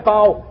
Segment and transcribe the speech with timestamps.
[0.00, 0.47] 包。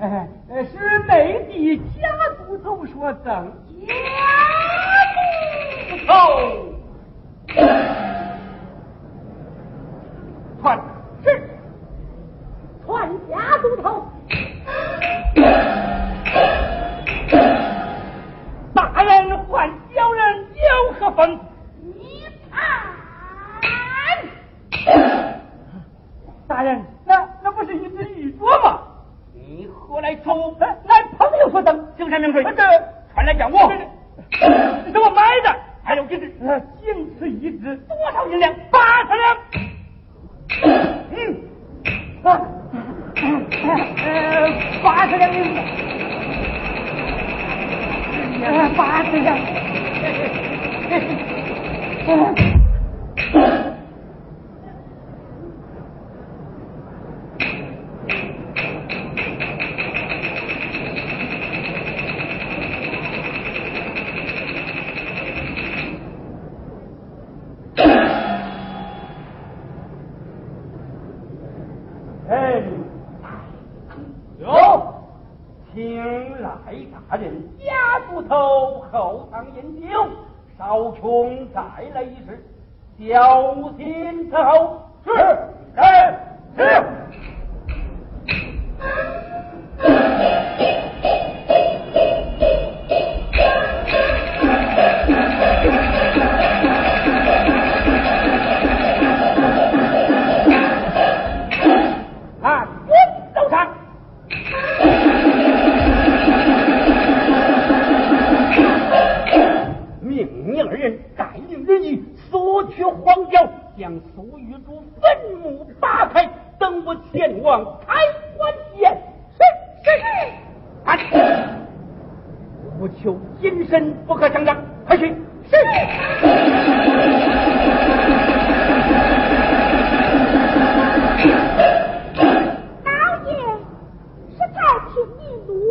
[0.00, 0.28] 哎
[0.64, 2.08] 是内地家
[2.46, 3.44] 族都说咱
[3.84, 3.94] 家
[5.96, 6.06] 族。
[6.06, 6.57] 好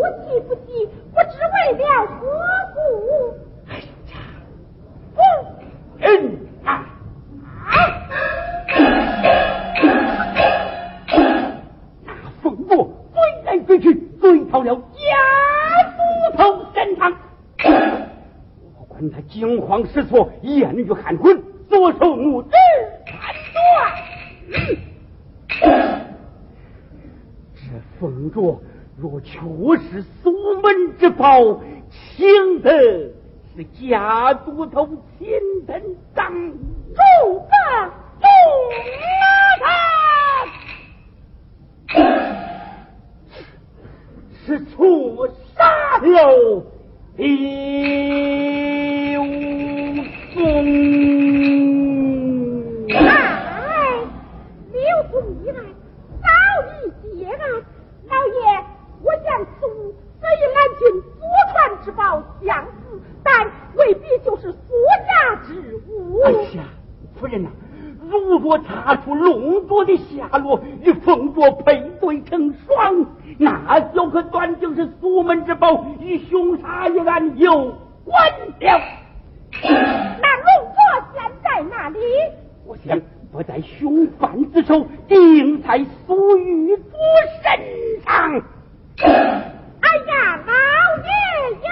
[0.07, 2.15] 不急不急，不知为了何
[2.73, 2.77] 故。
[3.67, 3.71] 哎
[4.07, 4.15] 呀，
[5.15, 5.19] 不！
[5.99, 6.05] 哎！
[6.63, 6.69] 啊！
[12.05, 12.09] 那
[12.41, 12.71] 冯国
[13.13, 14.79] 虽然被擒，追逃了，家
[15.91, 15.97] 属
[16.37, 17.13] 头战场。
[18.79, 21.36] 我管他惊慌失措，言语含混。
[32.15, 32.71] 请的
[33.55, 35.27] 是家族头亲
[35.67, 35.81] 等
[36.15, 36.31] 长
[36.93, 36.99] 主
[37.49, 37.53] 的
[38.19, 38.27] 重
[44.45, 46.05] 是错杀了
[47.15, 47.25] 刘
[50.33, 50.37] 松。
[52.89, 52.95] 哎，
[54.71, 54.77] 刘
[55.11, 55.13] 宗
[55.43, 55.55] 一案
[56.21, 56.25] 早
[56.71, 56.73] 已
[57.19, 57.35] 结案，
[58.07, 58.37] 老爷，
[59.03, 61.19] 我将此物虽蓝军祖
[61.97, 64.59] 传之宝相似，但未必就是所
[65.07, 66.21] 家之物。
[66.23, 66.63] 哎呀，
[67.19, 67.49] 夫人呐、
[68.09, 73.05] 如若查出龙卓的下落与凤镯配对成双，
[73.39, 77.73] 那就可断定是苏门之宝与凶杀一案有
[78.05, 78.15] 关
[78.59, 78.81] 了。
[79.63, 80.77] 那龙座
[81.13, 81.99] 现在哪里？
[82.65, 82.99] 我想
[83.31, 86.83] 不在凶犯之手，定在苏玉珠
[87.41, 88.41] 身上。
[89.79, 90.53] 哎呀，老
[91.03, 91.09] 爷
[91.63, 91.69] 呀，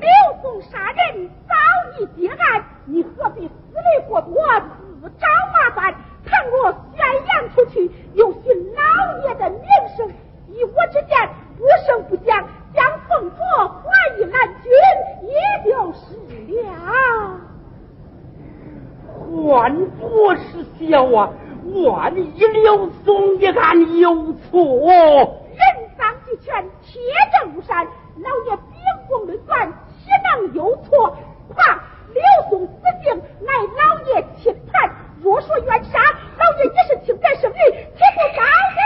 [0.00, 0.08] 刘
[0.42, 1.54] 宋杀人早
[1.98, 4.34] 已结案，你何必思维过博，
[5.02, 8.42] 自找麻烦，倘若宣扬出去，有信
[8.74, 8.80] 老
[9.28, 9.62] 爷的名
[9.96, 10.08] 声，
[10.48, 11.28] 以我之见，
[11.58, 13.36] 不声不响将凤雏
[13.68, 13.84] 还
[14.18, 14.72] 与南军，
[15.28, 15.34] 也
[15.70, 15.98] 就是
[16.52, 16.64] 了。
[19.18, 21.30] 换作是小啊。
[21.74, 22.16] 我的
[22.48, 24.60] 刘松一案有错，
[25.50, 25.60] 人
[25.98, 27.00] 赃俱全，铁
[27.32, 28.74] 证如山，老爷秉
[29.08, 29.68] 公论断，
[29.98, 31.16] 岂能有错？
[31.54, 31.80] 怕
[32.12, 33.80] 刘松死定，乃老
[34.14, 34.90] 爷亲判。
[35.22, 35.98] 若说冤杀，
[36.38, 37.56] 老爷也是情感胜利，
[37.94, 38.42] 岂不高
[38.74, 38.78] 兴？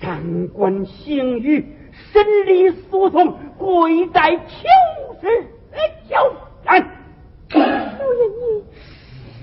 [0.00, 4.68] 长官刑狱审理诉讼，跪在求
[5.20, 5.26] 室
[6.08, 6.16] 求
[6.64, 6.82] 然。
[7.48, 7.60] 罪？
[7.60, 8.64] 老爷你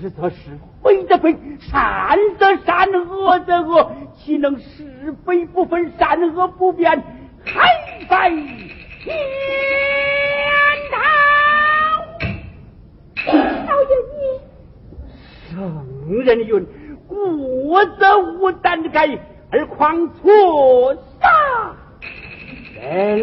[0.00, 0.36] 是则是，
[0.82, 7.02] 非则非，善则善，恶则恶，岂能是非不分，善恶不辨，
[7.44, 7.62] 还
[8.08, 9.16] 在天
[10.92, 10.96] 堂？
[13.66, 14.20] 老爷你
[15.50, 15.54] 圣
[16.24, 16.66] 人云：
[17.06, 19.08] 过则无胆改，
[19.50, 21.74] 而况错杀
[22.82, 23.18] 人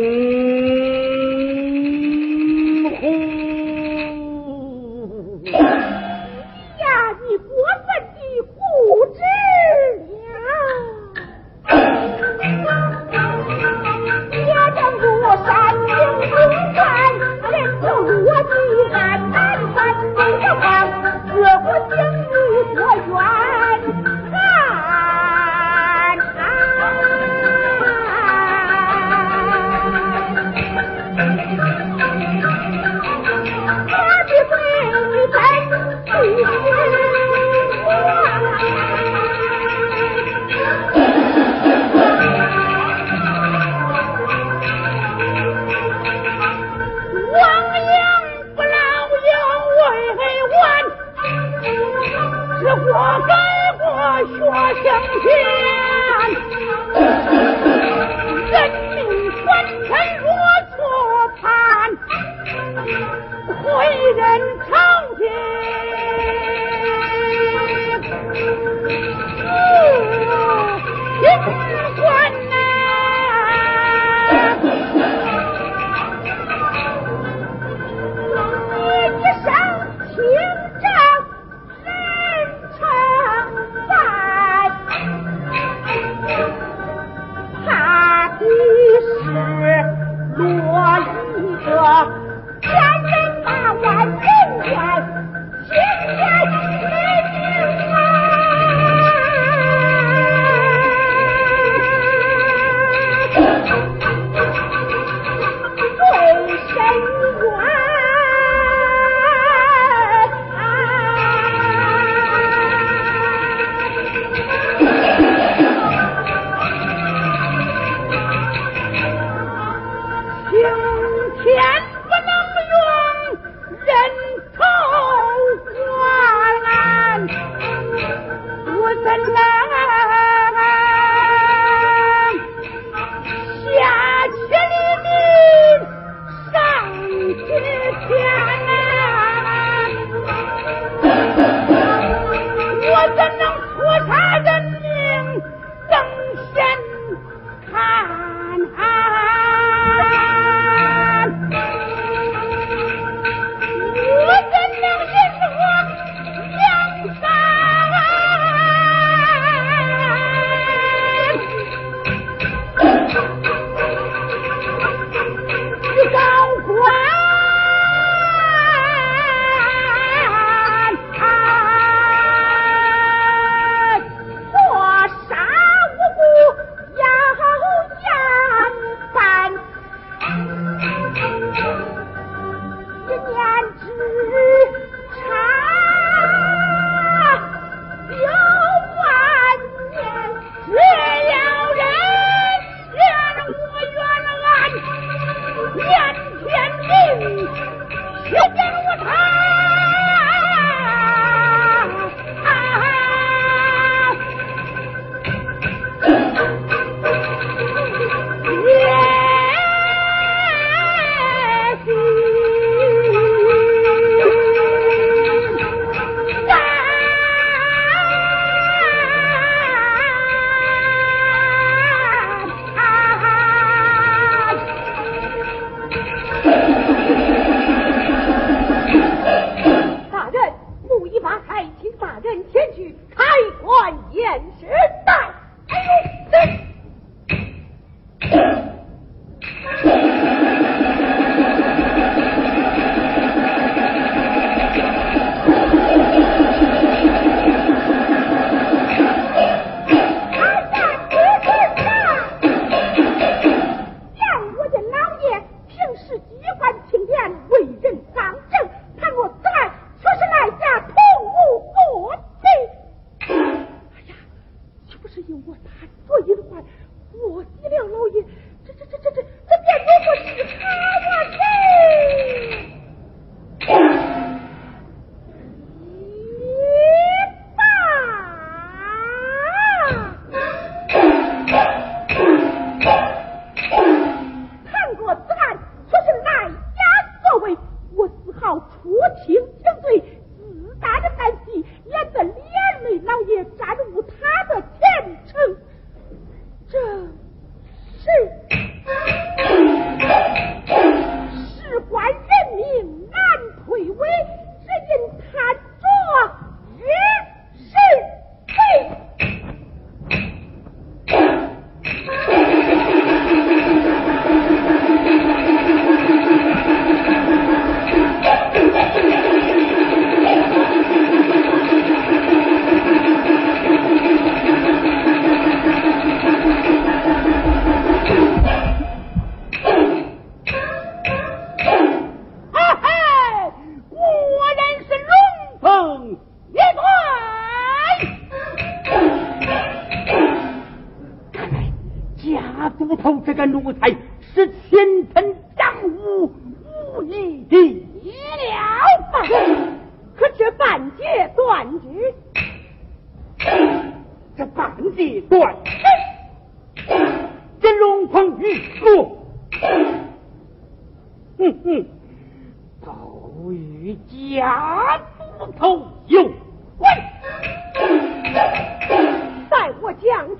[234.59, 235.02] し。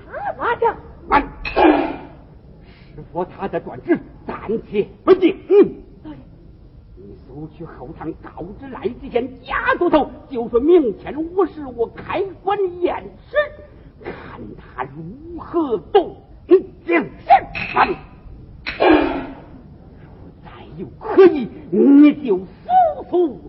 [0.06, 0.76] 他拉着。
[1.08, 4.36] 慢，师傅他的断指暂
[4.70, 5.36] 且不进。
[5.48, 5.84] 嗯。
[7.26, 13.36] 速去后堂告知来之前家族头，就说明天午时我开棺验尸，
[14.02, 16.16] 看他如何动
[16.86, 17.10] 将士。
[18.78, 20.08] 若
[20.44, 22.46] 再有可疑，你就速
[23.10, 23.43] 速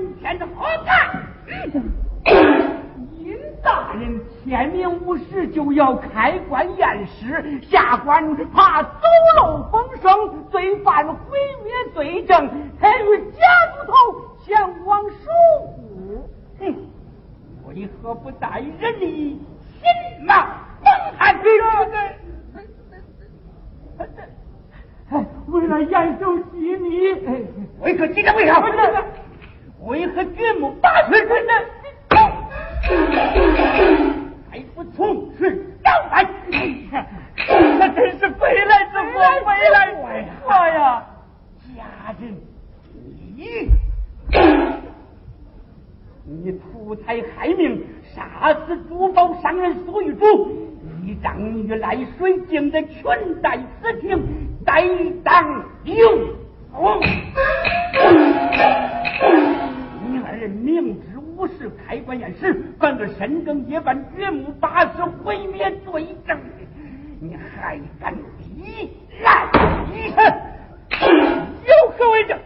[0.00, 0.46] 今天的
[0.86, 0.90] 在？
[1.74, 1.92] 嗯。
[3.18, 8.88] 尹大人天明无事就要开棺验尸，下官怕走
[9.36, 10.10] 漏风声，
[10.50, 12.48] 罪犯毁灭罪证，
[12.80, 13.92] 才与家督头
[14.42, 15.10] 前往守
[15.66, 16.30] 护。
[16.58, 16.74] 哼，
[17.68, 19.38] 为何不带人来擒
[20.24, 20.46] 拿
[20.82, 21.44] 孟汉卿？
[25.48, 26.42] 为了验收尸
[26.78, 27.18] 体。
[27.82, 28.62] 为何今天为啥？
[29.82, 31.52] 为何岳母八学生呢？
[34.50, 36.26] 还不从实招来？
[37.78, 39.96] 那真是飞来之祸，飞来之
[40.42, 41.06] 祸呀！
[41.76, 42.36] 家人，
[43.36, 43.70] 你
[46.26, 47.82] 你图财害命，
[48.14, 50.24] 杀死珠宝商人苏玉珠，
[51.02, 53.02] 你长女来水井的裙
[53.40, 54.22] 带私情，
[54.64, 54.84] 待
[55.24, 56.34] 当用。
[56.72, 57.00] 哦，
[60.08, 66.38] 你二人明知无事，开棺验尸，犯个深更夜半，掘墓八十，毁灭罪证，
[67.20, 68.90] 你还敢抵
[69.22, 69.48] 赖？
[71.66, 72.38] 有何为证？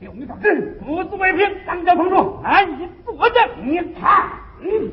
[0.00, 3.48] 刘明同志，不足为凭，当家碰住，难以作证。
[3.62, 4.30] 你看，
[4.62, 4.90] 嗯、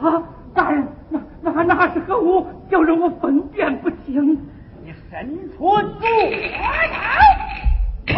[0.00, 0.22] 啊，
[0.54, 2.46] 大人，那那那是何物？
[2.68, 4.38] 要让我分辨不清。
[5.10, 5.82] 神春不来。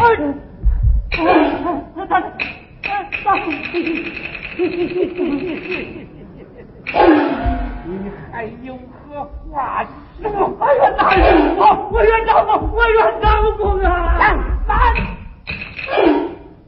[7.87, 9.85] 你还有何话
[10.21, 10.29] 说？
[10.61, 14.19] 哎呀，大人我，我愿当我，我愿当我啊！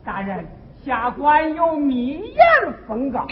[0.04, 0.46] 大人，
[0.84, 2.38] 下官有密言
[2.86, 3.26] 奉告，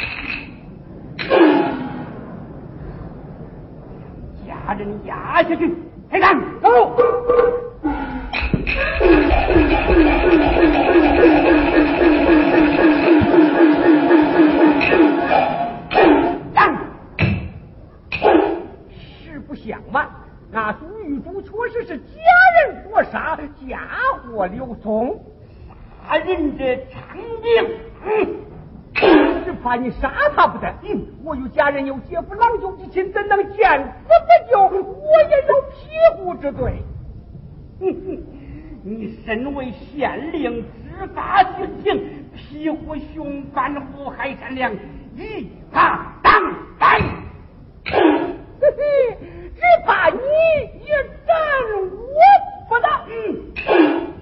[4.47, 5.71] 家人压下去。
[6.11, 6.37] 开干！
[6.61, 6.97] 走。
[16.53, 16.77] 干！
[18.91, 20.09] 事不想嘛，
[20.51, 22.03] 那朱玉珠确实是家
[22.67, 23.79] 人所杀，家
[24.25, 25.17] 伙刘松，
[26.09, 27.69] 杀人者长兵。
[28.05, 28.40] 嗯
[29.63, 30.73] 怕你杀他不得。
[30.83, 34.61] 嗯，我有家人，有姐夫，郎中之亲，怎能见死不救？
[34.61, 36.83] 我也有庇护之罪。
[37.81, 38.23] 哼哼，
[38.83, 44.73] 你身为县令，执法执情，匹夫凶犯，祸害善良，
[45.17, 46.33] 以他当
[46.79, 47.01] 代。
[48.61, 50.19] 只怕你
[50.87, 50.95] 也
[51.27, 51.37] 斩
[51.83, 52.21] 我
[52.69, 52.89] 不得。
[53.09, 53.13] 嗯，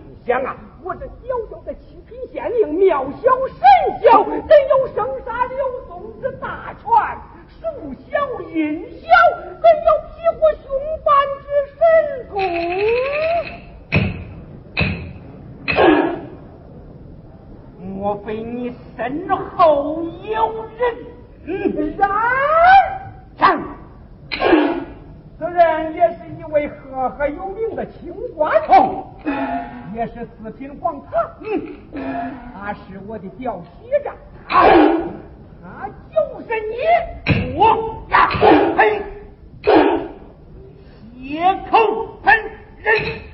[0.08, 3.60] 你想啊，我这小小的七品县令，渺小神
[4.02, 4.67] 小，怎？
[6.20, 7.16] 这大船
[7.48, 9.06] 数小银小，
[9.60, 10.66] 更有几乎雄
[11.04, 11.08] 版
[11.44, 11.78] 之神
[12.30, 12.34] 功。
[17.80, 20.36] 莫非你身后有
[20.76, 20.80] 人？
[21.44, 22.00] 嗯，然。
[25.38, 29.14] 此人也是一位赫赫有名的清官童，
[29.94, 31.00] 也是四品皇。
[31.10, 31.76] 他，嗯，
[32.52, 34.16] 他是我的表兄长。
[36.12, 38.28] 就是你， 我呀，
[38.76, 39.02] 嘿，
[41.22, 42.36] 血口喷
[42.78, 43.27] 人。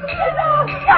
[0.06, 0.40] 你让
[0.86, 0.90] 张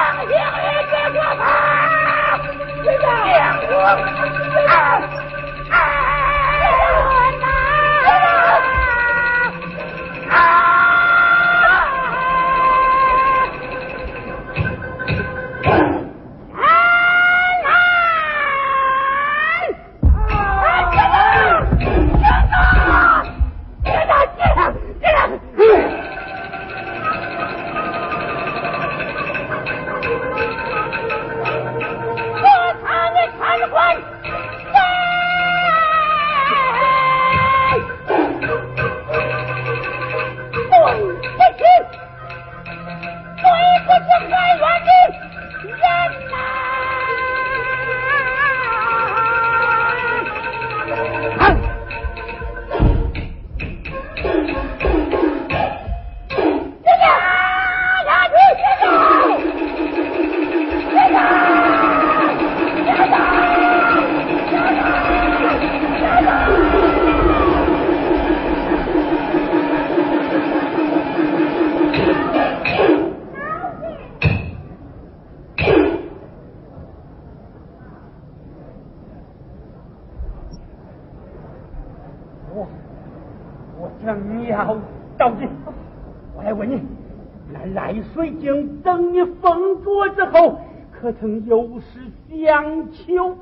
[91.03, 91.99] 可曾有事
[92.29, 93.35] 相求？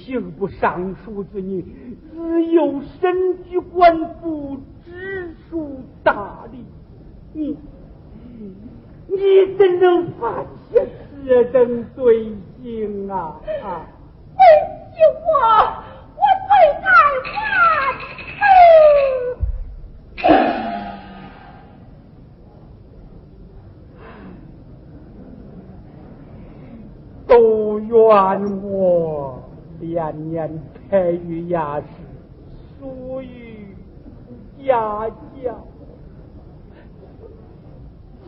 [0.00, 1.62] 刑部尚书之女，
[2.12, 6.64] 自幼身居官府，知书达理，
[7.34, 7.56] 你
[9.08, 9.16] 你
[9.58, 10.80] 怎能犯下
[11.22, 12.32] 此等罪
[12.62, 13.40] 行啊？
[13.62, 13.86] 啊！
[14.36, 14.40] 为
[14.96, 15.30] 救我，
[16.16, 16.50] 我罪
[16.82, 16.88] 该
[17.30, 17.38] 万。
[27.26, 27.92] 都怨
[28.62, 29.39] 我
[29.80, 31.86] 连年培育雅士，
[32.78, 33.74] 疏于
[34.64, 35.66] 家教，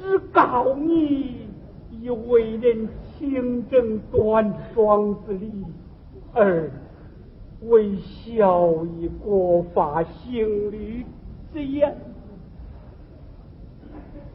[0.00, 1.48] 只告你
[1.90, 2.88] 以为人
[3.18, 5.52] 清正端庄之礼，
[6.32, 6.70] 而
[7.62, 11.04] 为孝义国法行律
[11.52, 11.94] 之言。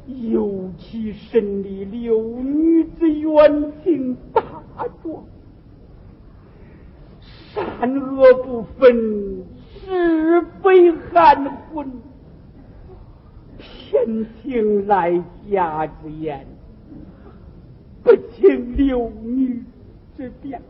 [0.05, 4.41] 尤其审理六女之冤情大
[5.03, 5.21] 状，
[7.57, 9.43] 善恶不分，
[9.79, 11.43] 是非含
[11.73, 11.91] 混，
[13.57, 16.45] 偏听来家之言，
[18.03, 19.63] 不听六女
[20.15, 20.61] 之辩，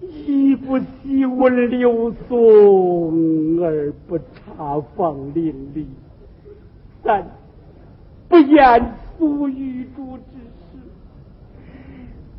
[0.00, 5.86] 亦不细闻刘宋而不查访邻里。
[7.02, 7.26] 但
[8.28, 10.22] 不言苏玉珠之，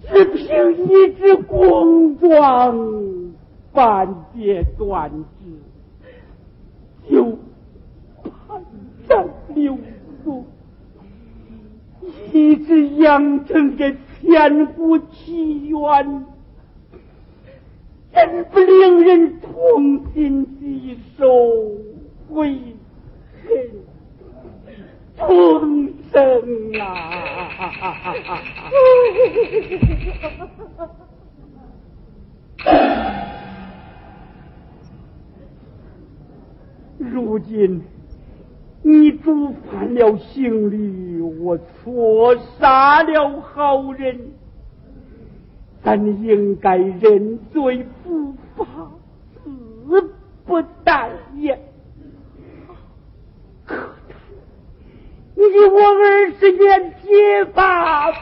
[0.09, 3.33] 只凭一只公状，
[3.71, 7.37] 半截断指，就
[8.21, 8.61] 判
[9.07, 9.77] 斩刘
[10.23, 10.45] 宋，
[12.31, 16.25] 一直养成这千古奇冤，
[18.13, 21.25] 真不令人痛心疾首，
[22.29, 22.59] 悔
[23.45, 23.92] 恨。
[25.27, 26.21] 重生
[26.79, 26.83] 啊！
[36.97, 37.81] 如今
[38.81, 44.19] 你主犯了刑律，我错杀了好人，
[45.83, 48.65] 咱应该认罪伏法，
[49.43, 50.13] 死
[50.45, 51.59] 不待言。
[53.65, 53.75] 可。
[55.53, 58.17] 你我二十年结发夫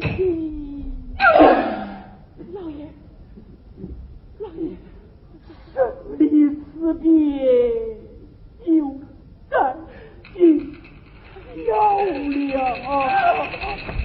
[0.00, 0.84] 妻，
[2.52, 2.86] 老爷，
[4.40, 4.76] 老爷，
[5.72, 5.76] 生
[6.18, 7.08] 离死别
[8.66, 9.00] 有
[9.50, 9.74] 在
[10.34, 10.76] 今
[11.56, 13.97] 了了。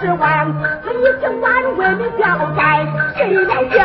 [0.00, 2.24] 指望一千万为你交
[2.56, 2.86] 代，
[3.16, 3.78] 谁料想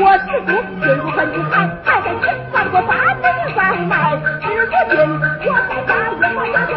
[0.00, 0.48] 我师父
[0.80, 1.18] 进入坟
[1.50, 1.52] 海，
[1.84, 4.46] 还在前方过八百山脉，至
[4.88, 4.96] 今
[5.44, 6.72] 我才发现我那个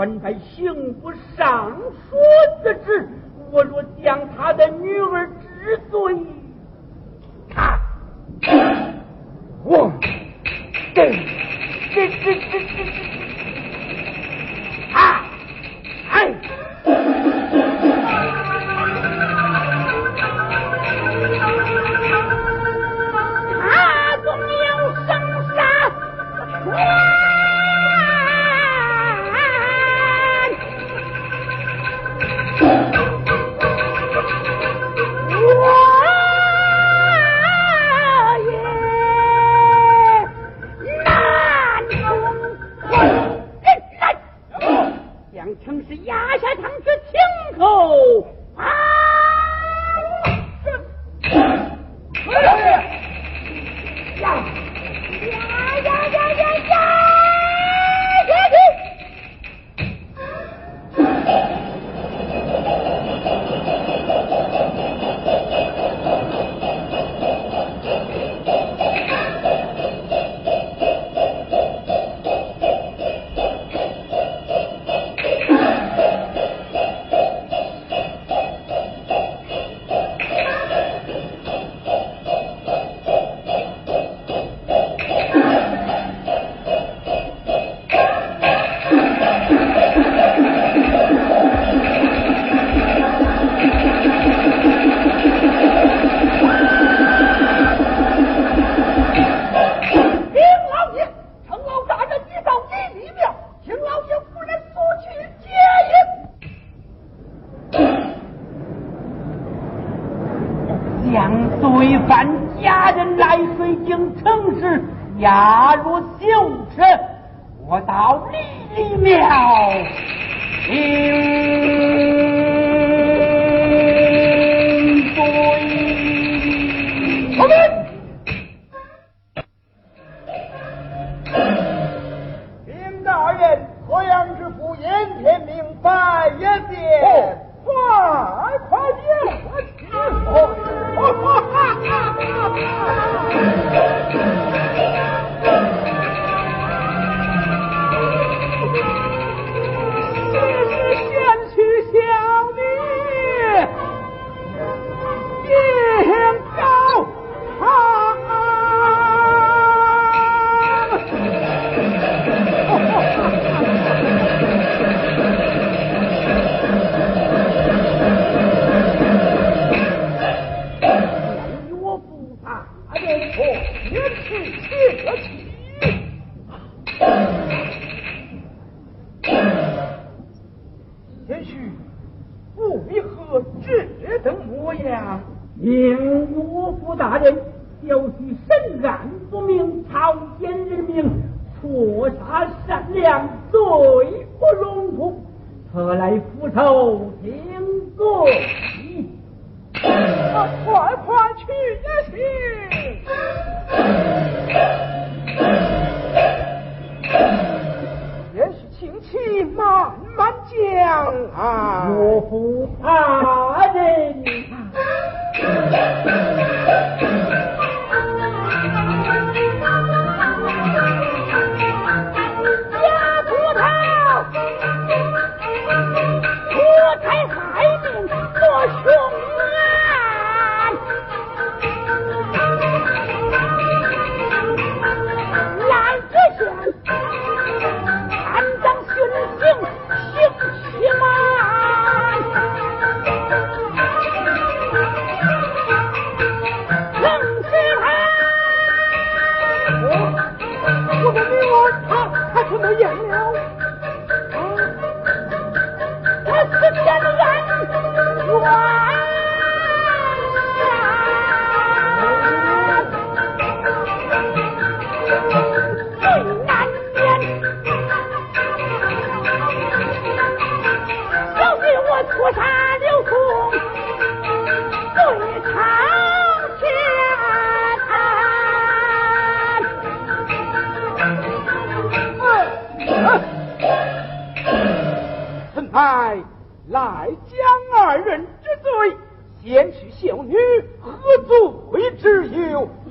[0.00, 0.39] 慢慢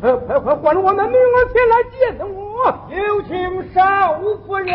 [0.01, 1.99] 快快快唤我们女儿前来见
[2.33, 2.73] 我。
[2.89, 4.73] 有请少夫人。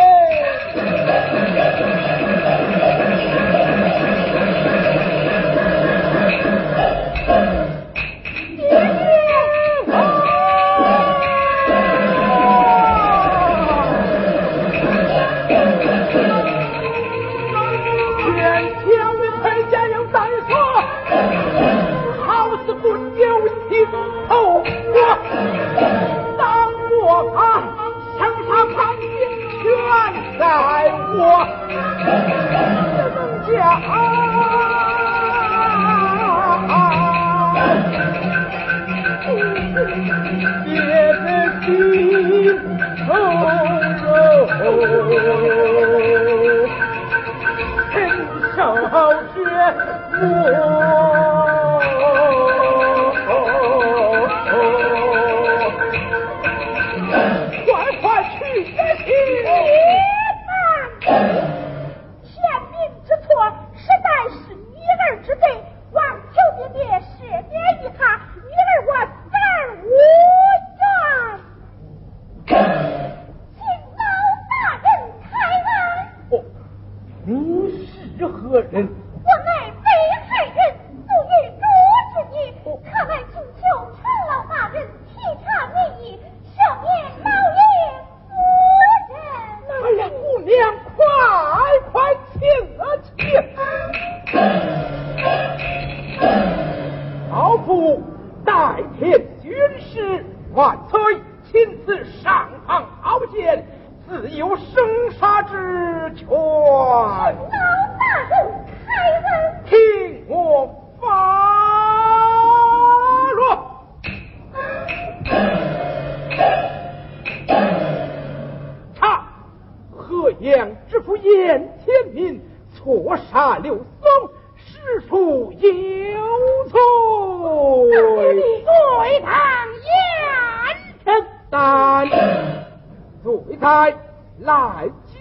[133.23, 133.95] 罪在
[134.41, 135.15] 来江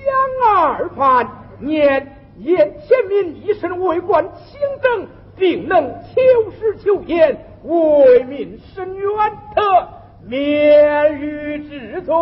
[0.55, 1.27] 二犯，
[1.59, 5.07] 念眼前民一身为官清正，
[5.37, 9.07] 定能求实求偏为民伸冤，
[9.55, 9.87] 特
[10.25, 12.13] 免于治罪，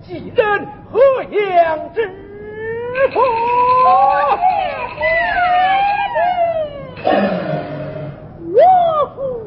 [0.00, 2.08] 几人何样之
[9.14, 9.39] 父？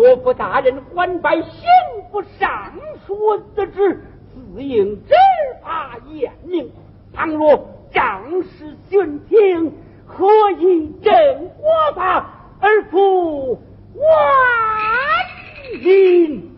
[0.00, 1.42] 岳父大人官拜刑
[2.10, 2.72] 部尚
[3.06, 4.00] 书之职，
[4.32, 5.12] 自应只
[5.62, 6.70] 法严明。
[7.12, 9.74] 倘若仗势悬庭，
[10.06, 10.26] 何
[10.58, 12.26] 以镇国法
[12.58, 13.60] 而复
[13.94, 14.08] 万
[15.84, 16.50] 民？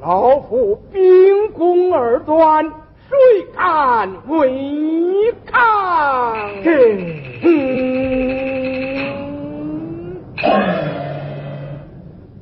[0.00, 6.34] 老夫秉公而断，谁敢违抗？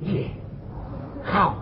[0.00, 0.24] 嗯，
[1.24, 1.54] 好。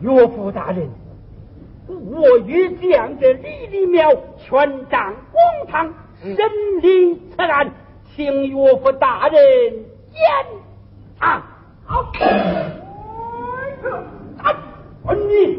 [0.00, 0.88] 岳父大人，
[1.86, 6.36] 我欲将这李立庙权杖公堂审
[6.82, 7.70] 理此案，
[8.14, 10.24] 请岳父大人严
[11.18, 11.50] 啊。
[11.86, 12.12] 好，
[15.06, 15.56] 哎你。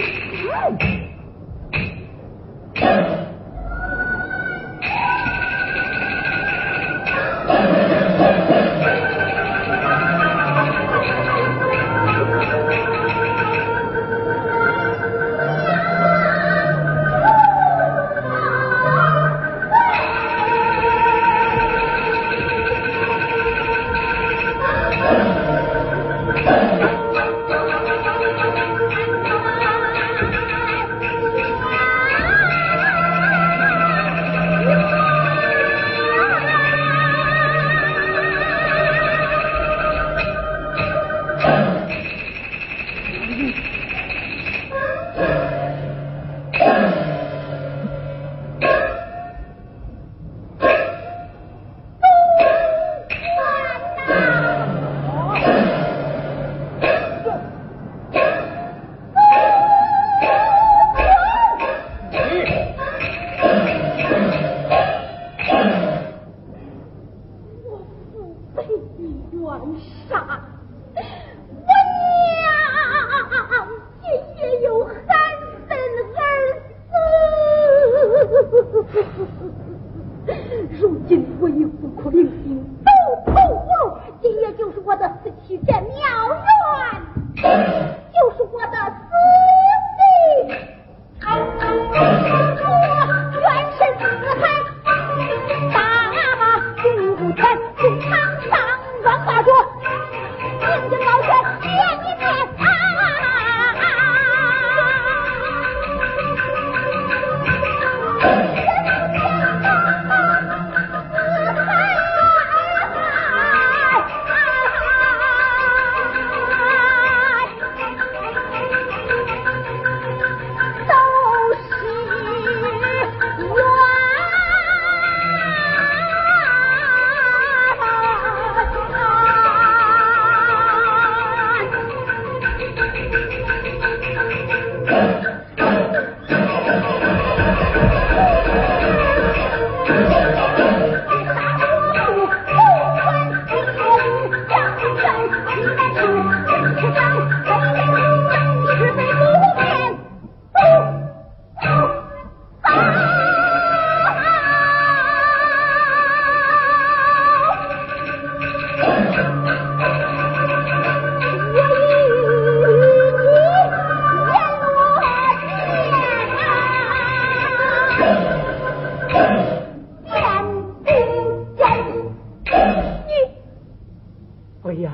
[174.66, 174.90] 不要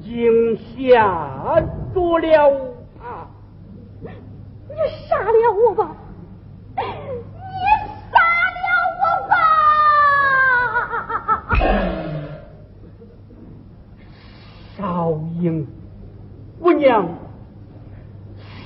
[0.00, 1.62] 惊吓
[1.94, 2.50] 住了
[3.00, 3.30] 啊！
[4.02, 4.74] 你
[5.08, 5.96] 杀了我吧！
[6.74, 6.82] 你
[8.10, 8.18] 杀
[8.56, 8.58] 了
[8.98, 9.38] 我吧！
[14.76, 15.64] 少英，
[16.60, 17.08] 姑娘，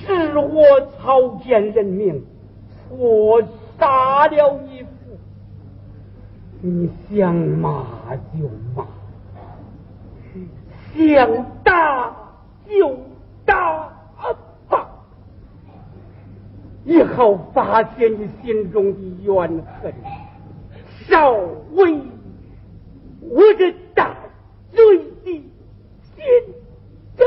[0.01, 2.25] 是我草菅人命，
[2.89, 3.39] 我
[3.77, 4.89] 杀了你父，
[6.59, 7.85] 你想骂
[8.35, 8.83] 就骂。
[10.95, 12.15] 想打
[12.69, 12.97] 就
[13.45, 13.89] 打
[14.69, 14.89] 吧。
[16.85, 19.93] 以后发泄你心中的怨恨，
[21.07, 22.01] 少为
[23.21, 24.15] 我这大
[24.71, 25.31] 罪的
[26.15, 26.23] 心
[27.17, 27.25] 疼。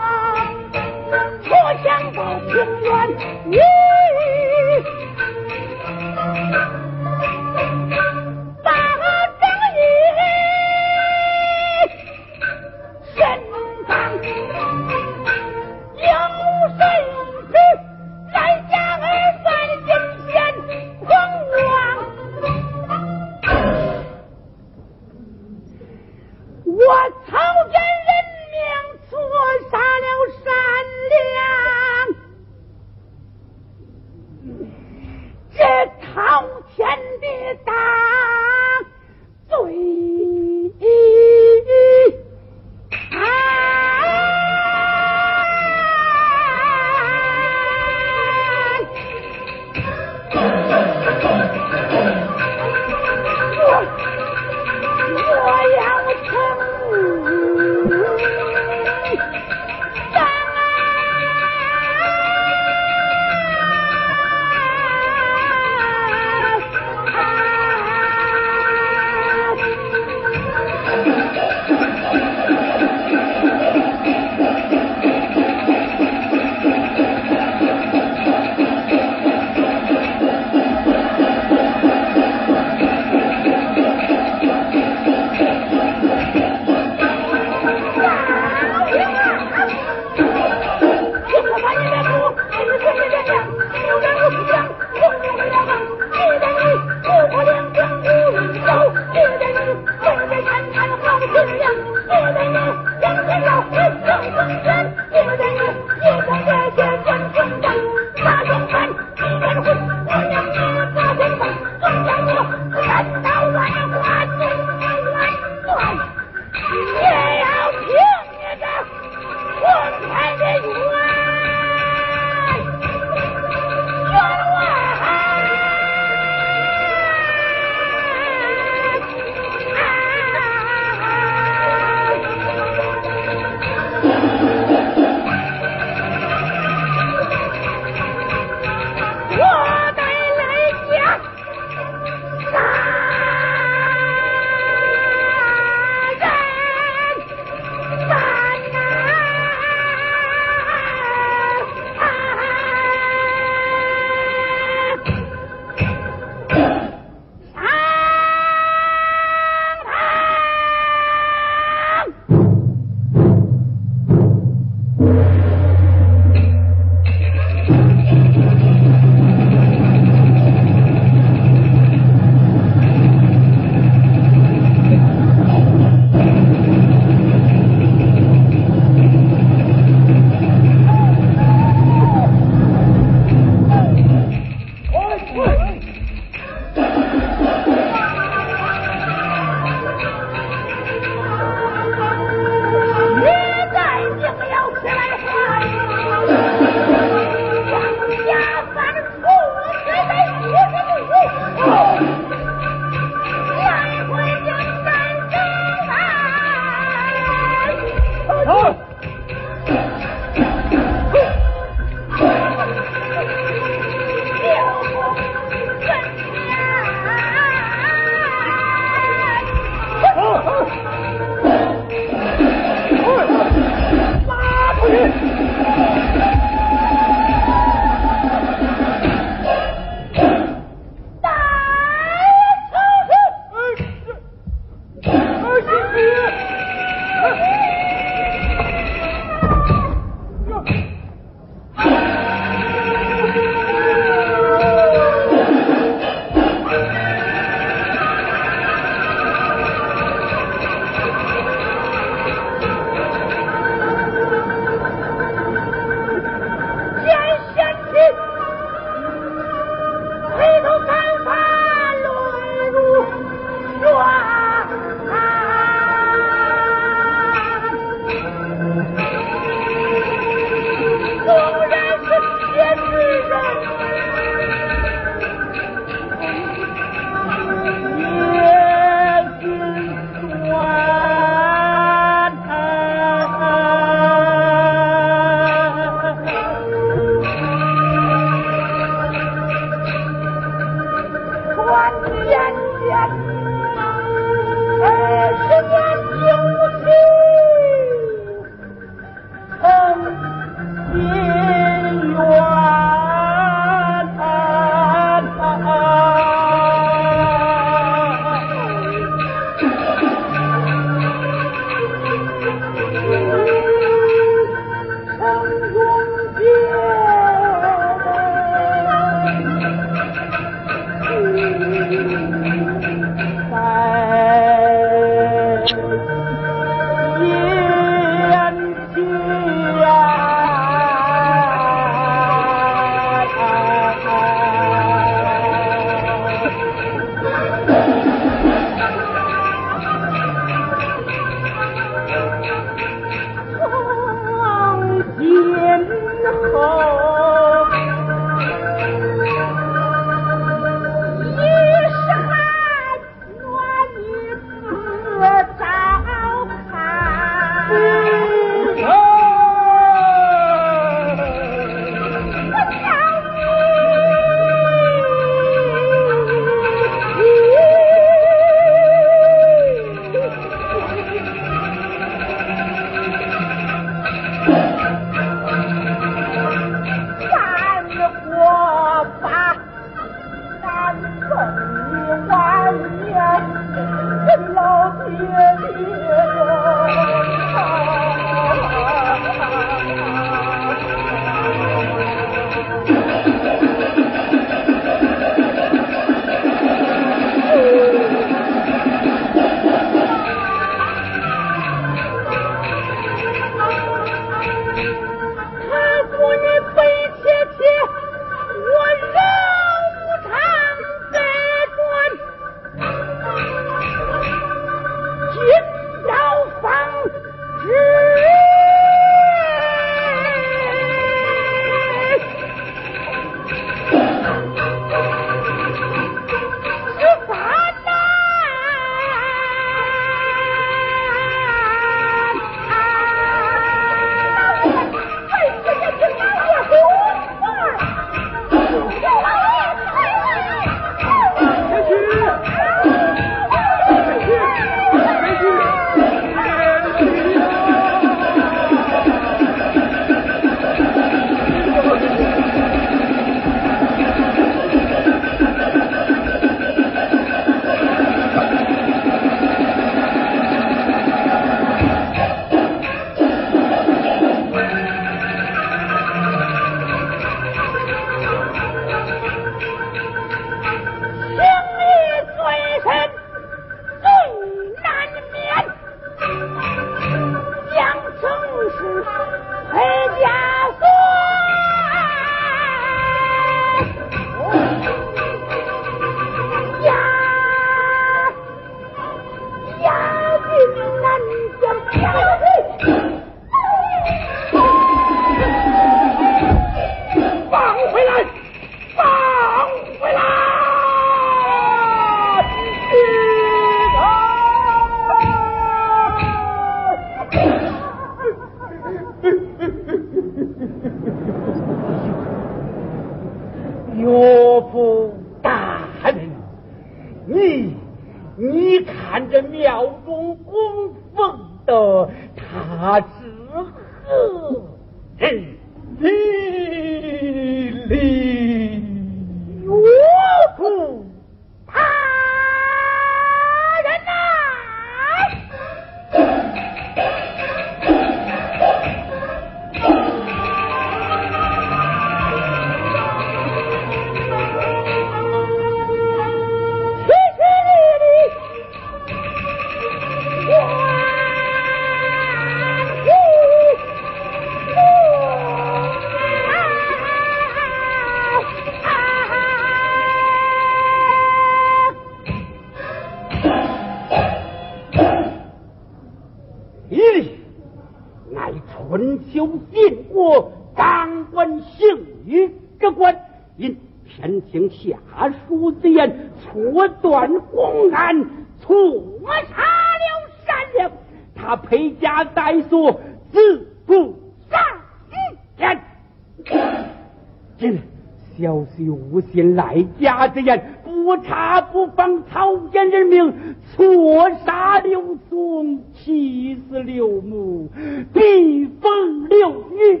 [589.58, 597.68] 在家之言，不查不放，草菅人命，错杀刘松，气死刘母，
[598.14, 600.00] 逼疯刘女，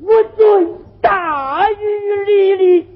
[0.00, 0.68] 我罪
[1.02, 1.74] 大于
[2.24, 2.86] 理哩。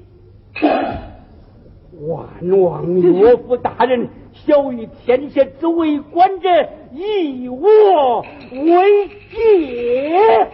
[2.09, 6.49] 万王岳父大人，小于天下之为官者，
[6.91, 10.47] 以我为戒。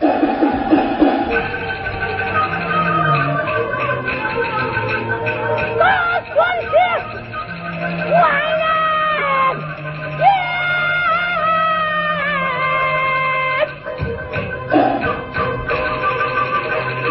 [5.78, 5.82] 那
[6.32, 6.36] 算
[6.70, 6.72] 天
[8.12, 8.14] 坏
[8.60, 8.62] 人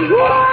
[0.08, 0.49] 也